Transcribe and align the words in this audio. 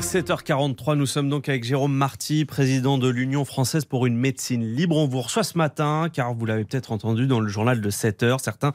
7h43, 0.00 0.94
nous 0.96 1.04
sommes 1.04 1.28
donc 1.28 1.48
avec 1.50 1.62
Jérôme 1.62 1.92
Marty, 1.92 2.46
président 2.46 2.96
de 2.96 3.08
l'Union 3.08 3.44
française 3.44 3.84
pour 3.84 4.06
une 4.06 4.16
médecine 4.16 4.64
libre. 4.64 4.96
On 4.96 5.06
vous 5.06 5.20
reçoit 5.20 5.44
ce 5.44 5.58
matin, 5.58 6.08
car 6.10 6.32
vous 6.32 6.46
l'avez 6.46 6.64
peut-être 6.64 6.90
entendu 6.90 7.26
dans 7.26 7.38
le 7.38 7.48
journal 7.48 7.82
de 7.82 7.90
7h, 7.90 8.42
certains 8.42 8.72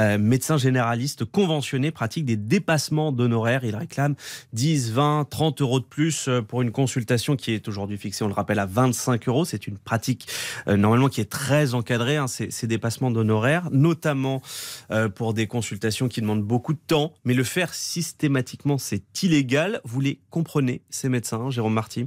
euh, 0.00 0.18
médecins 0.18 0.56
généralistes 0.56 1.24
conventionnés 1.24 1.92
pratiquent 1.92 2.24
des 2.24 2.36
dépassements 2.36 3.12
d'honoraires. 3.12 3.64
Ils 3.64 3.76
réclament 3.76 4.16
10, 4.52 4.92
20, 4.92 5.28
30 5.30 5.60
euros 5.62 5.78
de 5.78 5.84
plus 5.84 6.26
euh, 6.26 6.42
pour 6.42 6.60
une 6.60 6.72
consultation 6.72 7.36
qui 7.36 7.52
est 7.52 7.68
aujourd'hui 7.68 7.96
fixée, 7.96 8.24
on 8.24 8.28
le 8.28 8.34
rappelle, 8.34 8.58
à 8.58 8.66
25 8.66 9.28
euros. 9.28 9.44
C'est 9.44 9.68
une 9.68 9.78
pratique 9.78 10.26
euh, 10.66 10.76
normalement 10.76 11.08
qui 11.08 11.20
est 11.20 11.30
très 11.30 11.74
encadrée, 11.74 12.16
hein, 12.16 12.26
ces, 12.26 12.50
ces, 12.50 12.66
dépassements 12.66 13.12
d'honoraires, 13.12 13.68
notamment 13.70 14.42
pour 15.14 15.34
des 15.34 15.46
consultations 15.46 16.08
qui 16.08 16.20
demandent 16.20 16.42
beaucoup 16.42 16.72
de 16.72 16.78
temps. 16.84 17.14
Mais 17.24 17.34
le 17.34 17.44
faire 17.44 17.74
systématiquement, 17.74 18.78
c'est 18.78 19.22
illégal. 19.22 19.80
Vous 19.84 20.00
les 20.00 20.18
comprenez 20.30 20.63
ces 20.90 21.08
médecins, 21.08 21.50
Jérôme 21.50 21.74
Marty? 21.74 22.06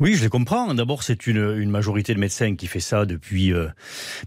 Oui, 0.00 0.14
je 0.14 0.22
les 0.22 0.28
comprends. 0.28 0.74
D'abord, 0.74 1.02
c'est 1.02 1.26
une, 1.26 1.70
majorité 1.70 2.14
de 2.14 2.18
médecins 2.18 2.56
qui 2.56 2.66
fait 2.66 2.80
ça 2.80 3.06
depuis 3.06 3.52
euh, 3.52 3.68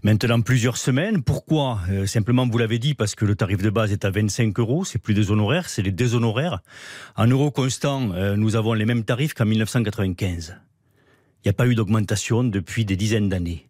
maintenant 0.02 0.40
plusieurs 0.40 0.76
semaines. 0.76 1.22
Pourquoi? 1.22 1.80
Euh, 1.90 2.06
Simplement, 2.06 2.46
vous 2.48 2.58
l'avez 2.58 2.78
dit, 2.78 2.94
parce 2.94 3.14
que 3.14 3.24
le 3.24 3.34
tarif 3.34 3.62
de 3.62 3.70
base 3.70 3.92
est 3.92 4.04
à 4.04 4.10
25 4.10 4.58
euros. 4.58 4.84
C'est 4.84 4.98
plus 4.98 5.14
des 5.14 5.30
honoraires, 5.30 5.68
c'est 5.68 5.82
les 5.82 5.92
déshonoraires. 5.92 6.60
En 7.16 7.26
euros 7.26 7.50
constants, 7.50 8.12
euh, 8.12 8.36
nous 8.36 8.56
avons 8.56 8.72
les 8.72 8.86
mêmes 8.86 9.04
tarifs 9.04 9.34
qu'en 9.34 9.44
1995. 9.44 10.56
Il 11.44 11.48
n'y 11.48 11.50
a 11.50 11.54
pas 11.54 11.66
eu 11.66 11.74
d'augmentation 11.74 12.44
depuis 12.44 12.84
des 12.84 12.96
dizaines 12.96 13.28
d'années. 13.28 13.68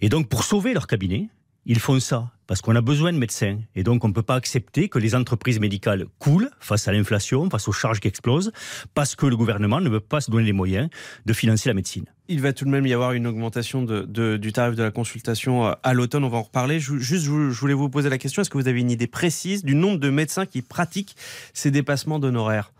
Et 0.00 0.08
donc, 0.08 0.28
pour 0.28 0.44
sauver 0.44 0.74
leur 0.74 0.86
cabinet, 0.86 1.28
ils 1.66 1.80
font 1.80 2.00
ça 2.00 2.30
parce 2.46 2.60
qu'on 2.60 2.76
a 2.76 2.80
besoin 2.80 3.12
de 3.12 3.18
médecins. 3.18 3.58
Et 3.74 3.82
donc, 3.82 4.04
on 4.04 4.08
ne 4.08 4.12
peut 4.12 4.22
pas 4.22 4.36
accepter 4.36 4.88
que 4.88 5.00
les 5.00 5.16
entreprises 5.16 5.58
médicales 5.58 6.06
coulent 6.20 6.50
face 6.60 6.86
à 6.86 6.92
l'inflation, 6.92 7.50
face 7.50 7.66
aux 7.66 7.72
charges 7.72 7.98
qui 7.98 8.06
explosent, 8.06 8.52
parce 8.94 9.16
que 9.16 9.26
le 9.26 9.36
gouvernement 9.36 9.80
ne 9.80 9.88
veut 9.88 10.00
pas 10.00 10.20
se 10.20 10.30
donner 10.30 10.44
les 10.44 10.52
moyens 10.52 10.88
de 11.26 11.32
financer 11.32 11.68
la 11.68 11.74
médecine. 11.74 12.04
Il 12.28 12.40
va 12.40 12.52
tout 12.52 12.64
de 12.64 12.70
même 12.70 12.86
y 12.86 12.92
avoir 12.92 13.12
une 13.12 13.26
augmentation 13.26 13.82
du 13.82 14.52
tarif 14.52 14.76
de 14.76 14.82
la 14.82 14.92
consultation 14.92 15.66
euh, 15.66 15.72
à 15.82 15.92
l'automne, 15.92 16.24
on 16.24 16.28
va 16.28 16.38
en 16.38 16.42
reparler. 16.42 16.78
juste, 16.78 17.24
je 17.24 17.30
voulais 17.30 17.74
vous 17.74 17.88
poser 17.88 18.08
la 18.08 18.18
question, 18.18 18.42
est-ce 18.42 18.50
que 18.50 18.58
vous 18.58 18.68
avez 18.68 18.80
une 18.80 18.90
idée 18.90 19.08
précise 19.08 19.64
du 19.64 19.74
nombre 19.74 19.98
de 19.98 20.10
médecins 20.10 20.46
qui 20.46 20.62
pratiquent 20.62 21.16
ces 21.52 21.70
dépassements 21.70 22.18
d'honoraires? 22.20 22.72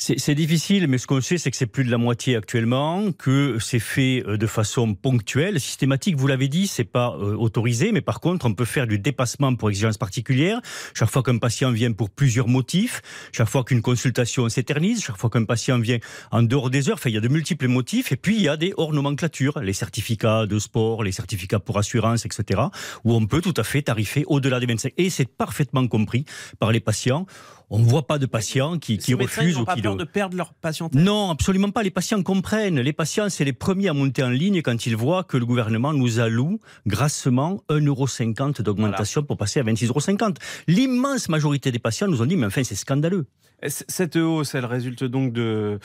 C'est 0.00 0.36
difficile, 0.36 0.86
mais 0.86 0.96
ce 0.96 1.08
qu'on 1.08 1.20
sait, 1.20 1.38
c'est 1.38 1.50
que 1.50 1.56
c'est 1.56 1.66
plus 1.66 1.82
de 1.82 1.90
la 1.90 1.98
moitié 1.98 2.36
actuellement, 2.36 3.10
que 3.10 3.58
c'est 3.58 3.80
fait 3.80 4.22
euh, 4.28 4.36
de 4.36 4.46
façon 4.46 4.94
ponctuelle, 4.94 5.58
systématique. 5.58 6.14
Vous 6.16 6.28
l'avez 6.28 6.46
dit, 6.46 6.68
c'est 6.68 6.84
pas 6.84 7.16
euh, 7.18 7.34
autorisé, 7.34 7.90
mais 7.90 8.00
par 8.00 8.20
contre, 8.20 8.46
on 8.46 8.54
peut 8.54 8.64
faire 8.64 8.86
du 8.86 9.00
dépassement 9.00 9.56
pour 9.56 9.70
exigence 9.70 9.98
particulière. 9.98 10.60
Chaque 10.94 11.10
fois 11.10 11.24
qu'un 11.24 11.38
patient 11.38 11.72
vient 11.72 11.90
pour 11.90 12.10
plusieurs 12.10 12.46
motifs, 12.46 13.02
chaque 13.32 13.48
fois 13.48 13.64
qu'une 13.64 13.82
consultation 13.82 14.48
s'éternise, 14.48 15.02
chaque 15.02 15.16
fois 15.16 15.30
qu'un 15.30 15.44
patient 15.44 15.80
vient 15.80 15.98
en 16.30 16.44
dehors 16.44 16.70
des 16.70 16.88
heures, 16.88 16.94
enfin, 16.94 17.10
il 17.10 17.14
y 17.14 17.18
a 17.18 17.20
de 17.20 17.28
multiples 17.28 17.66
motifs. 17.66 18.12
Et 18.12 18.16
puis, 18.16 18.36
il 18.36 18.42
y 18.42 18.48
a 18.48 18.56
des 18.56 18.74
hors 18.76 18.92
nomenclatures, 18.92 19.58
les 19.58 19.72
certificats 19.72 20.46
de 20.46 20.60
sport, 20.60 21.02
les 21.02 21.12
certificats 21.12 21.58
pour 21.58 21.76
assurance, 21.76 22.24
etc., 22.24 22.60
où 23.02 23.14
on 23.14 23.26
peut 23.26 23.40
tout 23.40 23.54
à 23.56 23.64
fait 23.64 23.82
tarifer 23.82 24.22
au-delà 24.28 24.60
des 24.60 24.66
25. 24.66 24.92
Et 24.96 25.10
c'est 25.10 25.28
parfaitement 25.28 25.88
compris 25.88 26.24
par 26.60 26.70
les 26.70 26.80
patients 26.80 27.26
on 27.70 27.78
ne 27.78 27.84
voit 27.84 28.06
pas 28.06 28.18
de 28.18 28.26
patients 28.26 28.78
qui, 28.78 28.98
qui 28.98 29.14
refusent 29.14 29.58
ou 29.58 29.64
qui 29.64 29.82
peur 29.82 29.96
de 29.96 30.04
perdre 30.04 30.36
leur 30.36 30.54
patiente. 30.54 30.94
Non, 30.94 31.30
absolument 31.30 31.70
pas. 31.70 31.82
Les 31.82 31.90
patients 31.90 32.22
comprennent. 32.22 32.80
Les 32.80 32.92
patients, 32.92 33.28
c'est 33.28 33.44
les 33.44 33.52
premiers 33.52 33.88
à 33.88 33.92
monter 33.92 34.22
en 34.22 34.30
ligne 34.30 34.62
quand 34.62 34.86
ils 34.86 34.96
voient 34.96 35.24
que 35.24 35.36
le 35.36 35.44
gouvernement 35.44 35.92
nous 35.92 36.20
alloue 36.20 36.60
grassement 36.86 37.62
1,50€ 37.68 38.62
d'augmentation 38.62 39.22
pour 39.22 39.36
passer 39.36 39.60
à 39.60 39.64
26,50€. 39.64 40.36
L'immense 40.66 41.28
majorité 41.28 41.70
des 41.70 41.78
patients 41.78 42.08
nous 42.08 42.22
ont 42.22 42.26
dit, 42.26 42.36
mais 42.36 42.46
enfin, 42.46 42.64
c'est 42.64 42.74
scandaleux. 42.74 43.26
Cette 43.66 44.14
hausse, 44.14 44.54
elle 44.54 44.66
résulte 44.66 45.02
donc 45.02 45.32
de, 45.32 45.80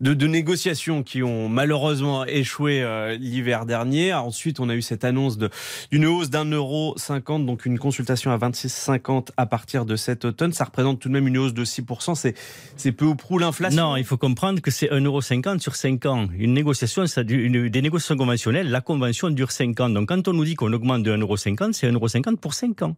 de, 0.00 0.26
négociations 0.26 1.04
qui 1.04 1.22
ont 1.22 1.48
malheureusement 1.48 2.24
échoué 2.24 2.82
euh, 2.82 3.16
l'hiver 3.16 3.64
dernier. 3.64 4.12
Ensuite, 4.12 4.58
on 4.58 4.68
a 4.68 4.74
eu 4.74 4.82
cette 4.82 5.04
annonce 5.04 5.38
d'une 5.38 6.06
hausse 6.06 6.30
d'un 6.30 6.46
euro 6.46 6.94
cinquante, 6.96 7.46
donc 7.46 7.64
une 7.64 7.78
consultation 7.78 8.32
à 8.32 8.38
26,50 8.38 9.28
à 9.36 9.46
partir 9.46 9.84
de 9.84 9.94
cet 9.94 10.24
automne. 10.24 10.52
Ça 10.52 10.64
représente 10.64 10.98
tout 10.98 11.08
de 11.08 11.12
même 11.12 11.28
une 11.28 11.38
hausse 11.38 11.54
de 11.54 11.64
6%. 11.64 12.32
C'est 12.76 12.92
peu 12.92 13.04
ou 13.04 13.14
prou 13.14 13.38
l'inflation. 13.38 13.90
Non, 13.90 13.96
il 13.96 14.04
faut 14.04 14.18
comprendre 14.18 14.60
que 14.60 14.72
c'est 14.72 14.88
1,50€ 14.88 15.60
sur 15.60 15.76
5 15.76 16.06
ans. 16.06 16.26
Une 16.36 16.54
négociation, 16.54 17.06
ça, 17.06 17.22
des 17.22 17.82
négociations 17.82 18.16
conventionnelles, 18.16 18.68
la 18.68 18.80
convention 18.80 19.30
dure 19.30 19.52
5 19.52 19.78
ans. 19.78 19.90
Donc 19.90 20.08
quand 20.08 20.26
on 20.26 20.32
nous 20.32 20.44
dit 20.44 20.56
qu'on 20.56 20.72
augmente 20.72 21.04
de 21.04 21.16
1,50€, 21.16 21.72
c'est 21.72 21.88
1,50€ 21.88 22.38
pour 22.38 22.54
5 22.54 22.82
ans. 22.82 22.96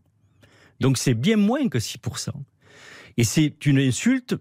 Donc 0.80 0.96
c'est 0.96 1.14
bien 1.14 1.36
moins 1.36 1.68
que 1.68 1.78
6%. 1.78 2.30
Et 3.16 3.24
c'est 3.24 3.66
une 3.66 3.78
insulte 3.78 4.36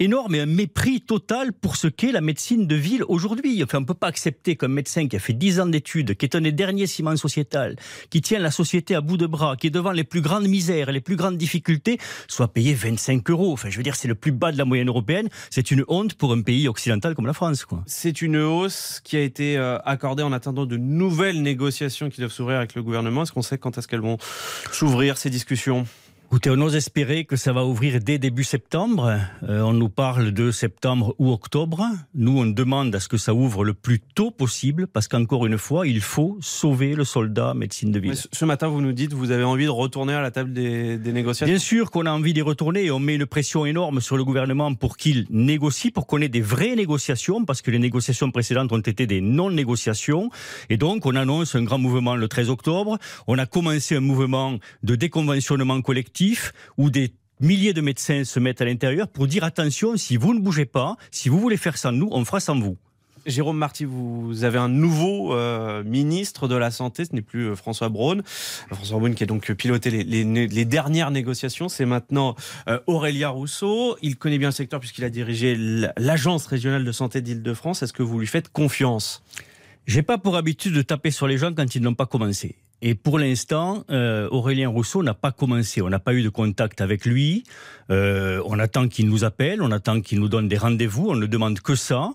énorme 0.00 0.36
et 0.36 0.40
un 0.40 0.46
mépris 0.46 1.00
total 1.00 1.52
pour 1.52 1.76
ce 1.76 1.88
qu'est 1.88 2.12
la 2.12 2.20
médecine 2.20 2.66
de 2.66 2.74
ville 2.76 3.04
aujourd'hui. 3.08 3.62
Enfin, 3.64 3.78
on 3.78 3.80
ne 3.82 3.86
peut 3.86 3.94
pas 3.94 4.06
accepter 4.06 4.56
qu'un 4.56 4.68
médecin 4.68 5.08
qui 5.08 5.16
a 5.16 5.18
fait 5.18 5.32
10 5.32 5.60
ans 5.60 5.66
d'études, 5.66 6.14
qui 6.14 6.24
est 6.24 6.36
un 6.36 6.40
des 6.40 6.52
derniers 6.52 6.86
ciments 6.86 7.16
sociétal, 7.16 7.76
qui 8.10 8.20
tient 8.20 8.38
la 8.38 8.50
société 8.50 8.94
à 8.94 9.00
bout 9.00 9.16
de 9.16 9.26
bras, 9.26 9.56
qui 9.56 9.66
est 9.66 9.70
devant 9.70 9.90
les 9.90 10.04
plus 10.04 10.20
grandes 10.20 10.46
misères 10.46 10.88
et 10.88 10.92
les 10.92 11.00
plus 11.00 11.16
grandes 11.16 11.36
difficultés, 11.36 11.98
soit 12.28 12.48
payé 12.48 12.74
25 12.74 13.28
euros. 13.30 13.52
Enfin, 13.52 13.70
je 13.70 13.76
veux 13.76 13.82
dire, 13.82 13.96
c'est 13.96 14.08
le 14.08 14.14
plus 14.14 14.32
bas 14.32 14.52
de 14.52 14.58
la 14.58 14.64
moyenne 14.64 14.88
européenne. 14.88 15.28
C'est 15.50 15.70
une 15.70 15.84
honte 15.88 16.14
pour 16.14 16.32
un 16.32 16.42
pays 16.42 16.68
occidental 16.68 17.14
comme 17.14 17.26
la 17.26 17.32
France. 17.32 17.66
C'est 17.86 18.22
une 18.22 18.36
hausse 18.36 19.00
qui 19.02 19.16
a 19.16 19.20
été 19.20 19.56
euh, 19.56 19.78
accordée 19.84 20.22
en 20.22 20.32
attendant 20.32 20.66
de 20.66 20.76
nouvelles 20.76 21.42
négociations 21.42 22.08
qui 22.08 22.20
doivent 22.20 22.32
s'ouvrir 22.32 22.58
avec 22.58 22.74
le 22.74 22.82
gouvernement. 22.82 23.24
Est-ce 23.24 23.32
qu'on 23.32 23.42
sait 23.42 23.58
quand 23.58 23.76
est-ce 23.78 23.88
qu'elles 23.88 24.00
vont 24.00 24.18
s'ouvrir, 24.70 25.18
ces 25.18 25.30
discussions? 25.30 25.86
Écoutez, 26.30 26.50
on 26.50 26.60
ose 26.60 26.76
espérer 26.76 27.24
que 27.24 27.36
ça 27.36 27.54
va 27.54 27.64
ouvrir 27.64 28.00
dès 28.00 28.18
début 28.18 28.44
septembre. 28.44 29.18
Euh, 29.48 29.62
on 29.62 29.72
nous 29.72 29.88
parle 29.88 30.30
de 30.30 30.50
septembre 30.50 31.14
ou 31.18 31.32
octobre. 31.32 31.86
Nous, 32.14 32.38
on 32.38 32.44
demande 32.44 32.94
à 32.94 33.00
ce 33.00 33.08
que 33.08 33.16
ça 33.16 33.32
ouvre 33.32 33.64
le 33.64 33.72
plus 33.72 33.98
tôt 33.98 34.30
possible, 34.30 34.88
parce 34.88 35.08
qu'encore 35.08 35.46
une 35.46 35.56
fois, 35.56 35.86
il 35.86 36.02
faut 36.02 36.36
sauver 36.42 36.94
le 36.94 37.04
soldat 37.04 37.54
médecine 37.54 37.92
de 37.92 37.98
ville. 37.98 38.14
ce 38.14 38.44
matin, 38.44 38.68
vous 38.68 38.82
nous 38.82 38.92
dites, 38.92 39.14
vous 39.14 39.30
avez 39.30 39.42
envie 39.42 39.64
de 39.64 39.70
retourner 39.70 40.12
à 40.12 40.20
la 40.20 40.30
table 40.30 40.52
des, 40.52 40.98
des 40.98 41.12
négociations 41.14 41.50
Bien 41.50 41.58
sûr 41.58 41.90
qu'on 41.90 42.04
a 42.04 42.10
envie 42.10 42.34
d'y 42.34 42.42
retourner 42.42 42.84
et 42.84 42.90
on 42.90 42.98
met 42.98 43.14
une 43.14 43.24
pression 43.24 43.64
énorme 43.64 44.02
sur 44.02 44.18
le 44.18 44.24
gouvernement 44.24 44.74
pour 44.74 44.98
qu'il 44.98 45.24
négocie, 45.30 45.90
pour 45.90 46.06
qu'on 46.06 46.20
ait 46.20 46.28
des 46.28 46.42
vraies 46.42 46.76
négociations, 46.76 47.46
parce 47.46 47.62
que 47.62 47.70
les 47.70 47.78
négociations 47.78 48.30
précédentes 48.30 48.70
ont 48.70 48.80
été 48.80 49.06
des 49.06 49.22
non-négociations. 49.22 50.28
Et 50.68 50.76
donc, 50.76 51.06
on 51.06 51.16
annonce 51.16 51.54
un 51.54 51.62
grand 51.62 51.78
mouvement 51.78 52.16
le 52.16 52.28
13 52.28 52.50
octobre. 52.50 52.98
On 53.26 53.38
a 53.38 53.46
commencé 53.46 53.96
un 53.96 54.00
mouvement 54.00 54.58
de 54.82 54.94
déconventionnement 54.94 55.80
collectif 55.80 56.17
où 56.76 56.90
des 56.90 57.12
milliers 57.40 57.72
de 57.72 57.80
médecins 57.80 58.24
se 58.24 58.40
mettent 58.40 58.60
à 58.60 58.64
l'intérieur 58.64 59.08
pour 59.08 59.26
dire 59.26 59.44
attention, 59.44 59.96
si 59.96 60.16
vous 60.16 60.34
ne 60.34 60.40
bougez 60.40 60.66
pas, 60.66 60.96
si 61.10 61.28
vous 61.28 61.38
voulez 61.38 61.56
faire 61.56 61.76
sans 61.76 61.92
nous, 61.92 62.08
on 62.10 62.24
fera 62.24 62.40
sans 62.40 62.58
vous. 62.58 62.76
Jérôme 63.26 63.58
Marty, 63.58 63.84
vous 63.84 64.44
avez 64.44 64.58
un 64.58 64.68
nouveau 64.68 65.34
euh, 65.34 65.84
ministre 65.84 66.48
de 66.48 66.54
la 66.54 66.70
Santé, 66.70 67.04
ce 67.04 67.14
n'est 67.14 67.22
plus 67.22 67.48
euh, 67.48 67.56
François 67.56 67.90
Braun. 67.90 68.22
François 68.70 68.98
Braun 68.98 69.12
qui 69.12 69.22
a 69.22 69.26
donc 69.26 69.52
piloté 69.52 69.90
les, 69.90 70.64
dernières 70.64 71.10
négociations, 71.10 71.68
c'est 71.68 71.84
maintenant 71.84 72.36
euh, 72.68 72.78
Aurélien 72.86 73.28
Rousseau. 73.28 73.98
Il 74.00 74.16
connaît 74.16 74.38
bien 74.38 74.48
le 74.48 74.54
secteur 74.54 74.80
puisqu'il 74.80 75.04
a 75.04 75.10
dirigé 75.10 75.56
l'Agence 75.96 76.46
régionale 76.46 76.84
de 76.84 76.92
santé 76.92 77.20
d'Île-de-France. 77.20 77.82
Est-ce 77.82 77.92
que 77.92 78.02
vous 78.02 78.18
lui 78.18 78.26
faites 78.26 78.48
confiance? 78.48 79.22
J'ai 79.86 80.02
pas 80.02 80.16
pour 80.16 80.36
habitude 80.36 80.74
de 80.74 80.82
taper 80.82 81.10
sur 81.10 81.26
les 81.26 81.38
gens 81.38 81.52
quand 81.52 81.74
ils 81.74 81.82
n'ont 81.82 81.94
pas 81.94 82.06
commencé. 82.06 82.56
Et 82.80 82.94
pour 82.94 83.18
l'instant, 83.18 83.84
euh, 83.90 84.28
Aurélien 84.30 84.68
Rousseau 84.68 85.02
n'a 85.02 85.14
pas 85.14 85.32
commencé. 85.32 85.82
On 85.82 85.88
n'a 85.88 85.98
pas 85.98 86.14
eu 86.14 86.22
de 86.22 86.28
contact 86.28 86.80
avec 86.80 87.04
lui. 87.04 87.42
Euh, 87.90 88.40
on 88.46 88.58
attend 88.58 88.86
qu'il 88.88 89.08
nous 89.08 89.24
appelle, 89.24 89.62
on 89.62 89.72
attend 89.72 90.00
qu'il 90.00 90.20
nous 90.20 90.28
donne 90.28 90.48
des 90.48 90.58
rendez-vous. 90.58 91.08
On 91.08 91.16
ne 91.16 91.26
demande 91.26 91.60
que 91.60 91.74
ça. 91.74 92.10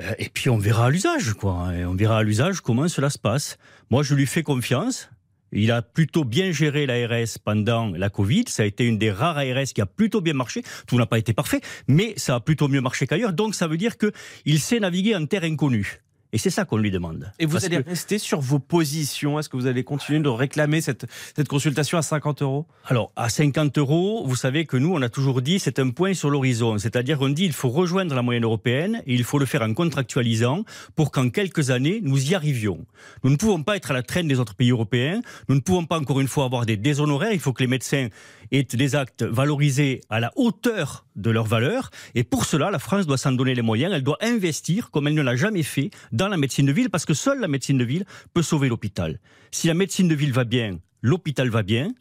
Euh, 0.00 0.12
et 0.18 0.30
puis 0.30 0.48
on 0.48 0.56
verra 0.56 0.86
à 0.86 0.90
l'usage, 0.90 1.34
quoi. 1.34 1.74
Et 1.74 1.84
on 1.84 1.94
verra 1.94 2.18
à 2.18 2.22
l'usage 2.22 2.60
comment 2.60 2.88
cela 2.88 3.10
se 3.10 3.18
passe. 3.18 3.58
Moi, 3.90 4.02
je 4.02 4.14
lui 4.14 4.26
fais 4.26 4.42
confiance. 4.42 5.10
Il 5.52 5.70
a 5.70 5.82
plutôt 5.82 6.24
bien 6.24 6.50
géré 6.50 6.86
l'ARS 6.86 7.38
pendant 7.44 7.90
la 7.90 8.08
Covid. 8.08 8.44
Ça 8.48 8.62
a 8.62 8.66
été 8.66 8.84
une 8.84 8.98
des 8.98 9.12
rares 9.12 9.38
ARS 9.38 9.66
qui 9.74 9.80
a 9.80 9.86
plutôt 9.86 10.20
bien 10.20 10.34
marché. 10.34 10.62
Tout 10.86 10.96
n'a 10.96 11.06
pas 11.06 11.18
été 11.18 11.34
parfait, 11.34 11.60
mais 11.88 12.14
ça 12.16 12.36
a 12.36 12.40
plutôt 12.40 12.68
mieux 12.68 12.80
marché 12.80 13.06
qu'ailleurs. 13.06 13.32
Donc 13.32 13.54
ça 13.54 13.68
veut 13.68 13.76
dire 13.76 13.96
qu'il 13.96 14.60
sait 14.60 14.80
naviguer 14.80 15.14
en 15.14 15.26
terre 15.26 15.44
inconnue. 15.44 16.00
Et 16.36 16.38
c'est 16.38 16.50
ça 16.50 16.66
qu'on 16.66 16.76
lui 16.76 16.90
demande. 16.90 17.32
Et 17.38 17.46
vous 17.46 17.64
allez 17.64 17.78
rester 17.78 18.18
sur 18.18 18.42
vos 18.42 18.58
positions 18.58 19.38
Est-ce 19.38 19.48
que 19.48 19.56
vous 19.56 19.66
allez 19.66 19.84
continuer 19.84 20.20
de 20.20 20.28
réclamer 20.28 20.82
cette, 20.82 21.06
cette 21.34 21.48
consultation 21.48 21.96
à 21.96 22.02
50 22.02 22.42
euros? 22.42 22.66
Alors, 22.84 23.10
à 23.16 23.30
50 23.30 23.78
euros, 23.78 24.22
vous 24.26 24.36
savez 24.36 24.66
que 24.66 24.76
nous, 24.76 24.92
on 24.92 25.00
a 25.00 25.08
toujours 25.08 25.40
dit 25.40 25.58
c'est 25.58 25.78
un 25.78 25.88
point 25.88 26.12
sur 26.12 26.28
l'horizon. 26.28 26.76
C'est-à-dire 26.76 27.16
qu'on 27.16 27.30
dit 27.30 27.46
il 27.46 27.54
faut 27.54 27.70
rejoindre 27.70 28.14
la 28.14 28.20
moyenne 28.20 28.44
européenne 28.44 29.02
et 29.06 29.14
il 29.14 29.24
faut 29.24 29.38
le 29.38 29.46
faire 29.46 29.62
en 29.62 29.72
contractualisant 29.72 30.64
pour 30.94 31.10
qu'en 31.10 31.30
quelques 31.30 31.70
années, 31.70 32.00
nous 32.02 32.30
y 32.30 32.34
arrivions. 32.34 32.84
Nous 33.24 33.30
ne 33.30 33.36
pouvons 33.36 33.62
pas 33.62 33.78
être 33.78 33.90
à 33.90 33.94
la 33.94 34.02
traîne 34.02 34.28
des 34.28 34.38
autres 34.38 34.54
pays 34.54 34.72
européens. 34.72 35.22
Nous 35.48 35.54
ne 35.54 35.60
pouvons 35.60 35.86
pas, 35.86 35.98
encore 35.98 36.20
une 36.20 36.28
fois, 36.28 36.44
avoir 36.44 36.66
des 36.66 36.76
déshonoraires. 36.76 37.32
Il 37.32 37.40
faut 37.40 37.54
que 37.54 37.62
les 37.62 37.66
médecins 37.66 38.08
aient 38.52 38.62
des 38.64 38.94
actes 38.94 39.22
valorisés 39.22 40.00
à 40.10 40.20
la 40.20 40.32
hauteur 40.36 41.06
de 41.16 41.30
leur 41.30 41.44
valeur. 41.44 41.90
Et 42.14 42.24
pour 42.24 42.44
cela, 42.44 42.70
la 42.70 42.78
France 42.78 43.06
doit 43.06 43.18
s'en 43.18 43.32
donner 43.32 43.54
les 43.54 43.62
moyens. 43.62 43.92
Elle 43.94 44.02
doit 44.02 44.18
investir, 44.20 44.90
comme 44.90 45.08
elle 45.08 45.14
ne 45.14 45.22
l'a 45.22 45.36
jamais 45.36 45.62
fait, 45.62 45.90
dans 46.12 46.28
la 46.28 46.36
médecine 46.36 46.66
de 46.66 46.72
ville, 46.72 46.90
parce 46.90 47.04
que 47.04 47.14
seule 47.14 47.40
la 47.40 47.48
médecine 47.48 47.78
de 47.78 47.84
ville 47.84 48.04
peut 48.34 48.42
sauver 48.42 48.68
l'hôpital. 48.68 49.20
Si 49.50 49.66
la 49.66 49.74
médecine 49.74 50.08
de 50.08 50.14
ville 50.14 50.32
va 50.32 50.44
bien, 50.44 50.78
l'hôpital 51.02 51.48
va 51.48 51.62
bien. 51.62 51.92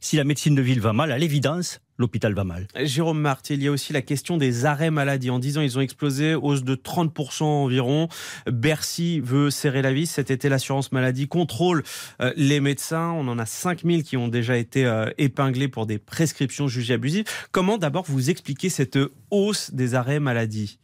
Si 0.00 0.16
la 0.16 0.24
médecine 0.24 0.54
de 0.54 0.62
ville 0.62 0.80
va 0.80 0.92
mal, 0.92 1.10
à 1.10 1.18
l'évidence, 1.18 1.80
l'hôpital 1.98 2.34
va 2.34 2.44
mal. 2.44 2.66
Jérôme 2.76 3.20
Marty, 3.20 3.54
il 3.54 3.62
y 3.62 3.68
a 3.68 3.72
aussi 3.72 3.92
la 3.92 4.02
question 4.02 4.36
des 4.36 4.64
arrêts 4.64 4.90
maladie. 4.90 5.30
En 5.30 5.38
10 5.38 5.58
ans, 5.58 5.60
ils 5.60 5.78
ont 5.78 5.80
explosé, 5.80 6.34
hausse 6.34 6.64
de 6.64 6.74
30% 6.74 7.42
environ. 7.44 8.08
Bercy 8.50 9.20
veut 9.20 9.50
serrer 9.50 9.82
la 9.82 9.92
vis. 9.92 10.06
Cet 10.06 10.30
été, 10.30 10.48
l'assurance 10.48 10.92
maladie 10.92 11.28
contrôle 11.28 11.82
euh, 12.20 12.32
les 12.36 12.60
médecins. 12.60 13.10
On 13.12 13.28
en 13.28 13.38
a 13.38 13.46
5000 13.46 14.04
qui 14.04 14.16
ont 14.16 14.28
déjà 14.28 14.56
été 14.56 14.86
euh, 14.86 15.10
épinglés 15.18 15.68
pour 15.68 15.86
des 15.86 15.98
prescriptions 15.98 16.68
jugées 16.68 16.94
abusives. 16.94 17.24
Comment 17.52 17.78
d'abord 17.78 18.04
vous 18.06 18.30
expliquez 18.30 18.68
cette 18.68 18.98
hausse 19.30 19.72
des 19.72 19.94
arrêts 19.94 20.20
maladie? 20.20 20.78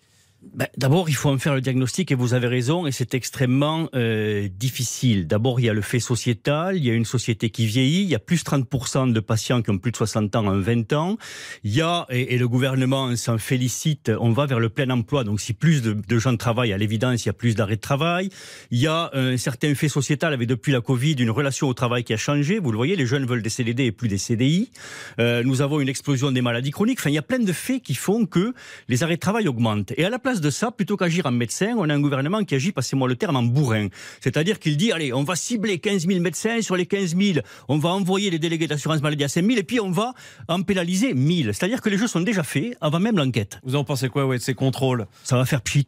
Ben, 0.54 0.68
D'abord, 0.76 1.08
il 1.08 1.14
faut 1.14 1.30
en 1.30 1.38
faire 1.38 1.54
le 1.54 1.60
diagnostic 1.60 2.12
et 2.12 2.14
vous 2.14 2.34
avez 2.34 2.46
raison, 2.46 2.86
et 2.86 2.92
c'est 2.92 3.14
extrêmement 3.14 3.88
euh, 3.94 4.48
difficile. 4.48 5.26
D'abord, 5.26 5.60
il 5.60 5.66
y 5.66 5.68
a 5.68 5.72
le 5.72 5.82
fait 5.82 6.00
sociétal, 6.00 6.76
il 6.76 6.84
y 6.84 6.90
a 6.90 6.94
une 6.94 7.04
société 7.04 7.50
qui 7.50 7.66
vieillit, 7.66 8.02
il 8.02 8.08
y 8.08 8.14
a 8.14 8.18
plus 8.18 8.44
de 8.44 8.50
30% 8.50 9.12
de 9.12 9.20
patients 9.20 9.62
qui 9.62 9.70
ont 9.70 9.78
plus 9.78 9.92
de 9.92 9.96
60 9.96 10.36
ans 10.36 10.46
en 10.46 10.58
20 10.58 10.92
ans. 10.92 11.16
Il 11.62 11.74
y 11.74 11.80
a, 11.80 12.06
et, 12.10 12.36
le 12.38 12.48
gouvernement 12.48 13.14
s'en 13.16 13.38
félicite, 13.38 14.10
on 14.20 14.32
va 14.32 14.46
vers 14.46 14.60
le 14.60 14.68
plein 14.68 14.90
emploi. 14.90 15.24
Donc, 15.24 15.40
si 15.40 15.52
plus 15.52 15.82
de, 15.82 15.92
de 15.92 16.18
gens 16.18 16.36
travaillent, 16.36 16.72
à 16.72 16.78
l'évidence, 16.78 17.24
il 17.24 17.28
y 17.28 17.30
a 17.30 17.34
plus 17.34 17.54
d'arrêts 17.54 17.76
de 17.76 17.80
travail. 17.80 18.28
Il 18.70 18.78
y 18.78 18.86
a 18.86 19.10
un 19.14 19.36
certain 19.36 19.74
fait 19.74 19.88
sociétal 19.88 20.32
avec, 20.32 20.48
depuis 20.48 20.72
la 20.72 20.80
Covid, 20.80 21.14
une 21.14 21.30
relation 21.30 21.68
au 21.68 21.74
travail 21.74 22.04
qui 22.04 22.12
a 22.12 22.16
changé. 22.16 22.58
Vous 22.58 22.70
le 22.70 22.76
voyez, 22.76 22.96
les 22.96 23.06
jeunes 23.06 23.26
veulent 23.26 23.42
des 23.42 23.50
CDD 23.50 23.84
et 23.84 23.92
plus 23.92 24.08
des 24.08 24.18
CDI. 24.18 24.70
Euh, 25.18 25.42
nous 25.44 25.62
avons 25.62 25.80
une 25.80 25.88
explosion 25.88 26.32
des 26.32 26.42
maladies 26.42 26.70
chroniques. 26.70 26.98
Enfin, 27.00 27.10
il 27.10 27.14
y 27.14 27.18
a 27.18 27.22
plein 27.22 27.38
de 27.38 27.52
faits 27.52 27.82
qui 27.82 27.94
font 27.94 28.26
que 28.26 28.54
les 28.88 29.02
arrêts 29.02 29.16
de 29.16 29.20
travail 29.20 29.48
augmentent. 29.48 29.92
Et 29.96 30.04
à 30.04 30.10
la 30.10 30.18
place 30.18 30.33
de 30.40 30.50
ça, 30.50 30.70
plutôt 30.70 30.96
qu'agir 30.96 31.26
en 31.26 31.32
médecin, 31.32 31.74
on 31.76 31.88
a 31.88 31.94
un 31.94 32.00
gouvernement 32.00 32.44
qui 32.44 32.54
agit, 32.54 32.72
passez-moi 32.72 33.08
le 33.08 33.16
terme, 33.16 33.36
en 33.36 33.42
bourrin. 33.42 33.88
C'est-à-dire 34.20 34.58
qu'il 34.58 34.76
dit, 34.76 34.92
allez, 34.92 35.12
on 35.12 35.24
va 35.24 35.36
cibler 35.36 35.78
15 35.78 36.06
000 36.06 36.20
médecins, 36.20 36.60
sur 36.62 36.76
les 36.76 36.86
15 36.86 37.16
000, 37.16 37.38
on 37.68 37.78
va 37.78 37.90
envoyer 37.90 38.30
les 38.30 38.38
délégués 38.38 38.66
d'assurance 38.66 39.02
maladie 39.02 39.24
à 39.24 39.28
5 39.28 39.44
000, 39.44 39.58
et 39.58 39.62
puis 39.62 39.80
on 39.80 39.90
va 39.90 40.14
en 40.48 40.62
pénaliser 40.62 41.14
1000. 41.14 41.54
C'est-à-dire 41.54 41.80
que 41.80 41.88
les 41.88 41.98
jeux 41.98 42.08
sont 42.08 42.20
déjà 42.20 42.42
faits 42.42 42.76
avant 42.80 43.00
même 43.00 43.16
l'enquête. 43.16 43.60
Vous 43.64 43.76
en 43.76 43.84
pensez 43.84 44.08
quoi, 44.08 44.26
ouais, 44.26 44.38
de 44.38 44.42
ces 44.42 44.54
contrôles? 44.54 45.06
Ça 45.22 45.36
va 45.36 45.44
faire 45.44 45.62
pchit. 45.62 45.86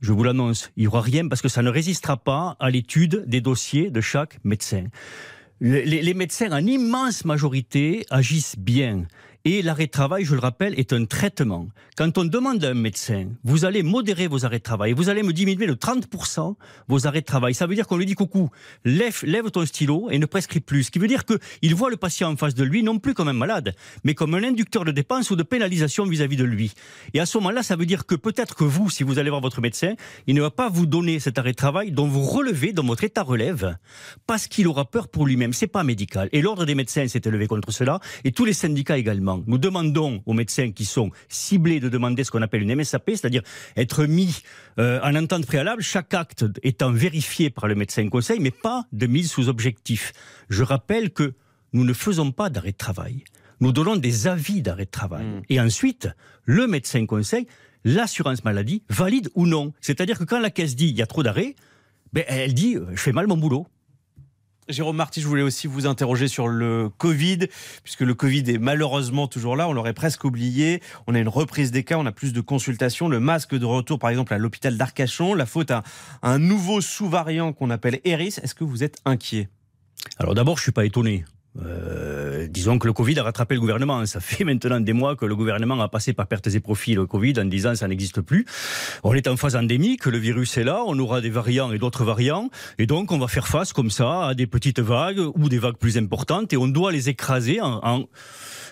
Je 0.00 0.12
vous 0.12 0.22
l'annonce. 0.22 0.70
Il 0.76 0.82
n'y 0.82 0.86
aura 0.86 1.00
rien 1.00 1.26
parce 1.28 1.42
que 1.42 1.48
ça 1.48 1.62
ne 1.62 1.70
résistera 1.70 2.16
pas 2.16 2.56
à 2.60 2.70
l'étude 2.70 3.24
des 3.26 3.40
dossiers 3.40 3.90
de 3.90 4.00
chaque 4.00 4.38
médecin. 4.44 4.84
Les, 5.60 5.84
les 5.84 6.14
médecins, 6.14 6.52
en 6.52 6.64
immense 6.64 7.24
majorité, 7.24 8.06
agissent 8.10 8.56
bien. 8.56 9.06
Et 9.50 9.62
l'arrêt 9.62 9.86
de 9.86 9.90
travail, 9.90 10.26
je 10.26 10.34
le 10.34 10.40
rappelle, 10.40 10.78
est 10.78 10.92
un 10.92 11.06
traitement. 11.06 11.68
Quand 11.96 12.18
on 12.18 12.26
demande 12.26 12.62
à 12.66 12.68
un 12.68 12.74
médecin, 12.74 13.28
vous 13.44 13.64
allez 13.64 13.82
modérer 13.82 14.26
vos 14.26 14.44
arrêts 14.44 14.58
de 14.58 14.62
travail, 14.62 14.92
vous 14.92 15.08
allez 15.08 15.22
me 15.22 15.32
diminuer 15.32 15.66
de 15.66 15.72
30% 15.72 16.54
vos 16.86 17.06
arrêts 17.06 17.22
de 17.22 17.24
travail. 17.24 17.54
Ça 17.54 17.66
veut 17.66 17.74
dire 17.74 17.86
qu'on 17.86 17.96
lui 17.96 18.04
dit 18.04 18.14
coucou, 18.14 18.50
lève, 18.84 19.50
ton 19.50 19.64
stylo 19.64 20.10
et 20.10 20.18
ne 20.18 20.26
prescrit 20.26 20.60
plus. 20.60 20.84
Ce 20.84 20.90
qui 20.90 20.98
veut 20.98 21.08
dire 21.08 21.24
qu'il 21.24 21.74
voit 21.74 21.88
le 21.88 21.96
patient 21.96 22.30
en 22.30 22.36
face 22.36 22.54
de 22.54 22.62
lui 22.62 22.82
non 22.82 22.98
plus 22.98 23.14
comme 23.14 23.28
un 23.28 23.32
malade, 23.32 23.74
mais 24.04 24.14
comme 24.14 24.34
un 24.34 24.44
inducteur 24.44 24.84
de 24.84 24.92
dépenses 24.92 25.30
ou 25.30 25.36
de 25.36 25.42
pénalisation 25.42 26.04
vis-à-vis 26.04 26.36
de 26.36 26.44
lui. 26.44 26.74
Et 27.14 27.20
à 27.20 27.24
ce 27.24 27.38
moment-là, 27.38 27.62
ça 27.62 27.74
veut 27.74 27.86
dire 27.86 28.04
que 28.04 28.16
peut-être 28.16 28.54
que 28.54 28.64
vous, 28.64 28.90
si 28.90 29.02
vous 29.02 29.18
allez 29.18 29.30
voir 29.30 29.40
votre 29.40 29.62
médecin, 29.62 29.94
il 30.26 30.34
ne 30.34 30.42
va 30.42 30.50
pas 30.50 30.68
vous 30.68 30.84
donner 30.84 31.20
cet 31.20 31.38
arrêt 31.38 31.52
de 31.52 31.56
travail 31.56 31.90
dont 31.90 32.06
vous 32.06 32.20
relevez, 32.20 32.74
dont 32.74 32.84
votre 32.84 33.04
état 33.04 33.22
relève, 33.22 33.78
parce 34.26 34.46
qu'il 34.46 34.68
aura 34.68 34.84
peur 34.84 35.08
pour 35.08 35.26
lui-même. 35.26 35.54
C'est 35.54 35.68
pas 35.68 35.84
médical. 35.84 36.28
Et 36.32 36.42
l'ordre 36.42 36.66
des 36.66 36.74
médecins 36.74 37.08
s'est 37.08 37.22
élevé 37.24 37.46
contre 37.46 37.72
cela, 37.72 37.98
et 38.24 38.32
tous 38.32 38.44
les 38.44 38.52
syndicats 38.52 38.98
également. 38.98 39.37
Nous 39.46 39.58
demandons 39.58 40.22
aux 40.26 40.32
médecins 40.32 40.72
qui 40.72 40.84
sont 40.84 41.10
ciblés 41.28 41.80
de 41.80 41.88
demander 41.88 42.24
ce 42.24 42.30
qu'on 42.30 42.42
appelle 42.42 42.62
une 42.62 42.74
MSAP, 42.74 43.10
c'est-à-dire 43.10 43.42
être 43.76 44.04
mis 44.04 44.42
euh, 44.78 45.00
en 45.02 45.14
entente 45.14 45.46
préalable, 45.46 45.82
chaque 45.82 46.14
acte 46.14 46.44
étant 46.62 46.92
vérifié 46.92 47.50
par 47.50 47.68
le 47.68 47.74
médecin 47.74 48.08
conseil, 48.08 48.40
mais 48.40 48.50
pas 48.50 48.84
de 48.92 49.06
mise 49.06 49.30
sous 49.30 49.48
objectif. 49.48 50.12
Je 50.48 50.62
rappelle 50.62 51.10
que 51.10 51.34
nous 51.72 51.84
ne 51.84 51.92
faisons 51.92 52.32
pas 52.32 52.50
d'arrêt 52.50 52.72
de 52.72 52.76
travail. 52.76 53.24
Nous 53.60 53.72
donnons 53.72 53.96
des 53.96 54.26
avis 54.26 54.62
d'arrêt 54.62 54.84
de 54.84 54.90
travail. 54.90 55.26
Hmm. 55.26 55.42
Et 55.48 55.60
ensuite, 55.60 56.08
le 56.44 56.66
médecin 56.66 57.04
conseil, 57.06 57.46
l'assurance 57.84 58.44
maladie, 58.44 58.82
valide 58.88 59.30
ou 59.34 59.46
non. 59.46 59.72
C'est-à-dire 59.80 60.18
que 60.18 60.24
quand 60.24 60.40
la 60.40 60.50
caisse 60.50 60.76
dit 60.76 60.88
il 60.88 60.96
y 60.96 61.02
a 61.02 61.06
trop 61.06 61.22
d'arrêts, 61.22 61.56
ben, 62.12 62.24
elle 62.28 62.54
dit 62.54 62.76
je 62.90 63.00
fais 63.00 63.12
mal 63.12 63.26
mon 63.26 63.36
boulot. 63.36 63.66
Jérôme 64.68 64.96
Marty, 64.96 65.22
je 65.22 65.26
voulais 65.26 65.42
aussi 65.42 65.66
vous 65.66 65.86
interroger 65.86 66.28
sur 66.28 66.46
le 66.46 66.90
Covid, 66.98 67.38
puisque 67.82 68.02
le 68.02 68.14
Covid 68.14 68.44
est 68.48 68.58
malheureusement 68.58 69.26
toujours 69.26 69.56
là, 69.56 69.66
on 69.66 69.72
l'aurait 69.72 69.94
presque 69.94 70.24
oublié. 70.24 70.82
On 71.06 71.14
a 71.14 71.18
une 71.18 71.28
reprise 71.28 71.70
des 71.70 71.84
cas, 71.84 71.96
on 71.96 72.04
a 72.04 72.12
plus 72.12 72.34
de 72.34 72.40
consultations, 72.42 73.08
le 73.08 73.18
masque 73.18 73.54
de 73.54 73.64
retour 73.64 73.98
par 73.98 74.10
exemple 74.10 74.34
à 74.34 74.38
l'hôpital 74.38 74.76
d'Arcachon, 74.76 75.32
la 75.32 75.46
faute 75.46 75.70
à 75.70 75.84
un 76.22 76.38
nouveau 76.38 76.82
sous-variant 76.82 77.54
qu'on 77.54 77.70
appelle 77.70 78.00
Eris. 78.04 78.34
Est-ce 78.42 78.54
que 78.54 78.64
vous 78.64 78.84
êtes 78.84 78.98
inquiet? 79.06 79.48
Alors 80.18 80.34
d'abord, 80.34 80.58
je 80.58 80.64
suis 80.64 80.72
pas 80.72 80.84
étonné. 80.84 81.24
Euh, 81.64 82.46
disons 82.48 82.78
que 82.78 82.86
le 82.86 82.92
Covid 82.92 83.18
a 83.18 83.22
rattrapé 83.22 83.54
le 83.54 83.60
gouvernement. 83.60 84.04
Ça 84.06 84.20
fait 84.20 84.44
maintenant 84.44 84.80
des 84.80 84.92
mois 84.92 85.16
que 85.16 85.26
le 85.26 85.34
gouvernement 85.34 85.80
a 85.80 85.88
passé 85.88 86.12
par 86.12 86.26
pertes 86.26 86.48
et 86.48 86.60
profits 86.60 86.94
le 86.94 87.06
Covid 87.06 87.34
en 87.38 87.44
disant 87.44 87.74
ça 87.74 87.88
n'existe 87.88 88.20
plus. 88.20 88.46
On 89.02 89.14
est 89.14 89.26
en 89.28 89.36
phase 89.36 89.56
endémique, 89.56 90.06
le 90.06 90.18
virus 90.18 90.56
est 90.56 90.64
là, 90.64 90.82
on 90.86 90.98
aura 90.98 91.20
des 91.20 91.30
variants 91.30 91.72
et 91.72 91.78
d'autres 91.78 92.04
variants, 92.04 92.50
et 92.78 92.86
donc 92.86 93.12
on 93.12 93.18
va 93.18 93.28
faire 93.28 93.48
face 93.48 93.72
comme 93.72 93.90
ça 93.90 94.28
à 94.28 94.34
des 94.34 94.46
petites 94.46 94.80
vagues 94.80 95.20
ou 95.34 95.48
des 95.48 95.58
vagues 95.58 95.76
plus 95.76 95.98
importantes, 95.98 96.52
et 96.52 96.56
on 96.56 96.68
doit 96.68 96.92
les 96.92 97.08
écraser 97.08 97.60
en, 97.60 97.80
en 97.82 98.04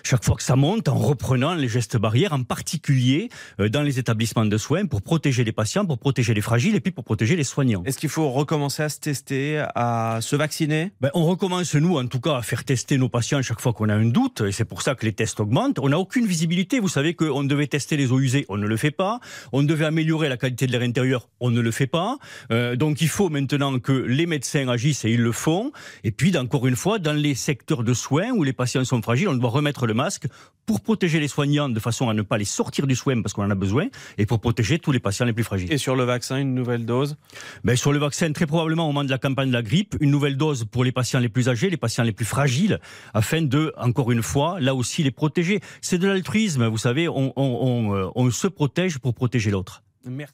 chaque 0.03 0.23
fois 0.23 0.35
que 0.35 0.43
ça 0.43 0.55
monte, 0.55 0.87
en 0.87 0.97
reprenant 0.97 1.53
les 1.55 1.67
gestes 1.67 1.97
barrières, 1.97 2.33
en 2.33 2.43
particulier 2.43 3.29
euh, 3.59 3.69
dans 3.69 3.81
les 3.81 3.99
établissements 3.99 4.45
de 4.45 4.57
soins, 4.57 4.85
pour 4.85 5.01
protéger 5.01 5.43
les 5.43 5.51
patients, 5.51 5.85
pour 5.85 5.99
protéger 5.99 6.33
les 6.33 6.41
fragiles 6.41 6.75
et 6.75 6.79
puis 6.79 6.91
pour 6.91 7.03
protéger 7.03 7.35
les 7.35 7.43
soignants. 7.43 7.83
Est-ce 7.85 7.97
qu'il 7.97 8.09
faut 8.09 8.29
recommencer 8.29 8.83
à 8.83 8.89
se 8.89 8.99
tester, 8.99 9.63
à 9.75 10.19
se 10.21 10.35
vacciner? 10.35 10.91
Ben, 11.01 11.11
On 11.13 11.25
recommence, 11.25 11.75
nous, 11.75 11.97
en 11.97 12.07
tout 12.07 12.19
cas, 12.19 12.37
à 12.37 12.41
faire 12.41 12.63
tester 12.63 12.97
nos 12.97 13.09
patients 13.09 13.41
chaque 13.41 13.61
fois 13.61 13.73
qu'on 13.73 13.89
a 13.89 13.95
un 13.95 14.05
doute, 14.05 14.41
et 14.41 14.51
c'est 14.51 14.65
pour 14.65 14.81
ça 14.81 14.95
que 14.95 15.05
les 15.05 15.13
tests 15.13 15.39
augmentent. 15.39 15.79
On 15.79 15.89
n'a 15.89 15.99
aucune 15.99 16.25
visibilité. 16.25 16.79
Vous 16.79 16.89
savez 16.89 17.13
qu'on 17.13 17.43
devait 17.43 17.67
tester 17.67 17.97
les 17.97 18.11
eaux 18.11 18.19
usées, 18.19 18.45
on 18.49 18.57
ne 18.57 18.67
le 18.67 18.77
fait 18.77 18.91
pas. 18.91 19.19
On 19.51 19.63
devait 19.63 19.85
améliorer 19.85 20.29
la 20.29 20.37
qualité 20.37 20.67
de 20.67 20.71
l'air 20.71 20.81
intérieur, 20.81 21.29
on 21.39 21.51
ne 21.51 21.61
le 21.61 21.71
fait 21.71 21.87
pas. 21.87 22.17
Euh, 22.51 22.75
donc 22.75 23.01
il 23.01 23.07
faut 23.07 23.29
maintenant 23.29 23.79
que 23.79 23.91
les 23.91 24.25
médecins 24.25 24.67
agissent 24.67 25.05
et 25.05 25.11
ils 25.11 25.21
le 25.21 25.31
font. 25.31 25.71
Et 26.03 26.11
puis, 26.11 26.37
encore 26.37 26.67
une 26.67 26.75
fois, 26.75 26.99
dans 26.99 27.13
les 27.13 27.35
secteurs 27.35 27.83
de 27.83 27.93
soins 27.93 28.31
où 28.31 28.43
les 28.43 28.53
patients 28.53 28.83
sont 28.83 29.01
fragiles, 29.01 29.29
on 29.29 29.35
doit 29.35 29.49
remettre 29.49 29.86
le 29.87 29.93
masque 29.93 30.27
pour 30.65 30.81
protéger 30.81 31.19
les 31.19 31.29
soignants 31.29 31.69
de 31.69 31.79
façon 31.79 32.09
à 32.09 32.13
ne 32.13 32.21
pas 32.21 32.37
les 32.37 32.45
sortir 32.45 32.87
du 32.87 32.95
soin 32.95 33.21
parce 33.21 33.33
qu'on 33.33 33.43
en 33.43 33.49
a 33.49 33.55
besoin 33.55 33.87
et 34.17 34.25
pour 34.25 34.39
protéger 34.39 34.79
tous 34.79 34.91
les 34.91 34.99
patients 34.99 35.25
les 35.25 35.33
plus 35.33 35.45
fragiles. 35.45 35.71
Et 35.71 35.77
sur 35.77 35.95
le 35.95 36.03
vaccin, 36.03 36.37
une 36.37 36.53
nouvelle 36.53 36.85
dose? 36.85 37.15
Ben, 37.63 37.75
Sur 37.75 37.93
le 37.93 37.99
vaccin, 37.99 38.31
très 38.33 38.45
probablement 38.45 38.83
au 38.83 38.87
moment 38.87 39.05
de 39.05 39.09
la 39.09 39.17
campagne 39.17 39.47
de 39.47 39.53
la 39.53 39.63
grippe, 39.63 39.95
une 40.01 40.11
nouvelle 40.11 40.35
dose 40.37 40.65
pour 40.65 40.83
les 40.83 40.91
patients 40.91 41.19
les 41.19 41.29
plus 41.29 41.47
âgés, 41.47 41.69
les 41.69 41.77
patients 41.77 42.03
les 42.03 42.11
plus 42.11 42.25
fragiles, 42.25 42.79
afin 43.13 43.41
de, 43.41 43.73
encore 43.77 44.11
une 44.11 44.23
fois, 44.23 44.59
là 44.59 44.75
aussi 44.75 45.03
les 45.03 45.11
protéger. 45.11 45.61
C'est 45.81 45.97
de 45.97 46.07
l'altruisme, 46.07 46.67
vous 46.67 46.77
savez, 46.77 47.07
on, 47.07 47.33
on, 47.37 47.43
on, 47.61 47.95
euh, 47.95 48.09
on 48.15 48.29
se 48.29 48.47
protège 48.47 48.99
pour 48.99 49.13
protéger 49.13 49.51
l'autre. 49.51 49.83
Merci. 50.05 50.33